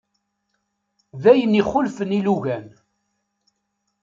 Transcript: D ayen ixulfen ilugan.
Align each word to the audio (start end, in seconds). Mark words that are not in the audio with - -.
D 1.21 1.23
ayen 1.31 1.59
ixulfen 1.61 2.15
ilugan. 2.17 2.67